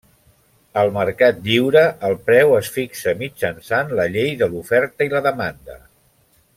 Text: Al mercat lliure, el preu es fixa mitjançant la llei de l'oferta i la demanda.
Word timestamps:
Al 0.83 0.87
mercat 0.95 1.43
lliure, 1.49 1.83
el 2.09 2.17
preu 2.29 2.55
es 2.61 2.71
fixa 2.79 3.15
mitjançant 3.21 3.95
la 4.01 4.09
llei 4.15 4.33
de 4.41 4.49
l'oferta 4.55 5.11
i 5.11 5.17
la 5.17 5.23
demanda. 5.31 5.79